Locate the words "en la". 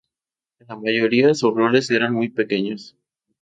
0.57-0.77